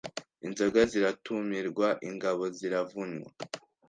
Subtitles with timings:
[0.45, 3.29] inzoga ziratumirwa, ingabo ziravunywa,